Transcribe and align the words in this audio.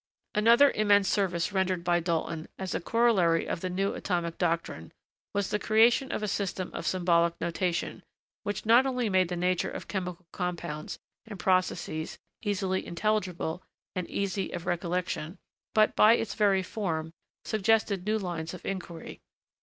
Another 0.33 0.71
immense 0.71 1.07
service 1.07 1.53
rendered 1.53 1.83
by 1.83 1.99
Dalton, 1.99 2.47
as 2.57 2.73
a 2.73 2.81
corollary 2.81 3.45
of 3.45 3.59
the 3.61 3.69
new 3.69 3.93
atomic 3.93 4.39
doctrine, 4.39 4.91
was 5.31 5.51
the 5.51 5.59
creation 5.59 6.11
of 6.11 6.23
a 6.23 6.27
system 6.27 6.71
of 6.73 6.87
symbolic 6.87 7.39
notation, 7.39 8.01
which 8.41 8.65
not 8.65 8.87
only 8.87 9.09
made 9.11 9.29
the 9.29 9.35
nature 9.35 9.69
of 9.69 9.87
chemical 9.87 10.25
compounds 10.31 10.97
and 11.27 11.37
processes 11.39 12.17
easily 12.41 12.83
intelligible 12.83 13.61
and 13.95 14.09
easy 14.09 14.51
of 14.53 14.65
recollection, 14.65 15.37
but, 15.75 15.95
by 15.95 16.13
its 16.15 16.33
very 16.33 16.63
form, 16.63 17.13
suggested 17.45 18.03
new 18.07 18.17
lines 18.17 18.55
of 18.55 18.65
inquiry. 18.65 19.21